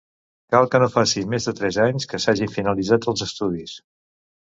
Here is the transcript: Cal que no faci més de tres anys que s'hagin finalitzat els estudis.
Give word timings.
Cal 0.55 0.69
que 0.75 0.81
no 0.83 0.87
faci 0.93 1.23
més 1.35 1.47
de 1.51 1.55
tres 1.61 1.79
anys 1.85 2.09
que 2.15 2.23
s'hagin 2.25 2.53
finalitzat 2.59 3.11
els 3.15 3.29
estudis. 3.31 3.81